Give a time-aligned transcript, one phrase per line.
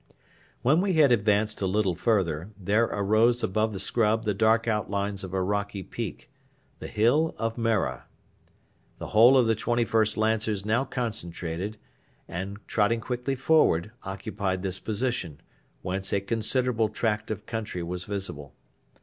[0.63, 5.23] When we had advanced a little further, there arose above the scrub the dark outlines
[5.23, 6.31] of a rocky peak,
[6.79, 8.01] the hill of Merreh.
[8.97, 11.77] The whole of the 21st Lancers now concentrated,
[12.27, 15.39] and, trotting quickly forward, occupied this position,
[15.83, 18.55] whence a considerable tract of country was visible.